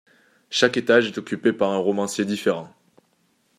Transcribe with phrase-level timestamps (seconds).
[0.49, 2.73] Chaque étage est occupé par un romancier différent.